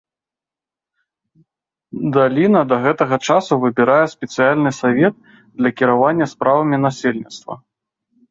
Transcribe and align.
Даліна 2.15 2.61
да 2.71 2.77
гэтага 2.85 3.15
часу 3.33 3.53
выбірае 3.65 3.99
спецыяльны 4.15 4.71
савет 4.81 5.15
для 5.57 5.69
кіравання 5.81 6.25
справамі 6.35 6.75
насельніцтва. 6.87 7.53